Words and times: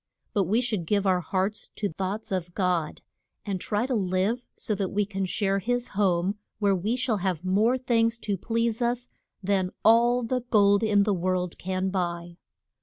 But 0.33 0.45
we 0.45 0.61
should 0.61 0.87
give 0.87 1.05
our 1.05 1.21
hearts 1.21 1.69
to 1.75 1.87
thoughts 1.93 2.31
of 2.31 2.55
God, 2.55 3.03
and 3.45 3.61
try 3.61 3.85
to 3.85 3.93
live 3.93 4.43
so 4.55 4.73
that 4.73 4.89
we 4.89 5.05
can 5.05 5.25
share 5.27 5.59
his 5.59 5.89
home, 5.89 6.39
where 6.57 6.73
we 6.75 6.95
shall 6.95 7.17
have 7.17 7.45
more 7.45 7.77
things 7.77 8.17
to 8.25 8.35
please 8.35 8.81
us 8.81 9.09
than 9.43 9.69
all 9.85 10.23
the 10.23 10.41
gold 10.49 10.81
in 10.81 11.03
the 11.03 11.13
world 11.13 11.59
can 11.59 11.91
buy. 11.91 12.37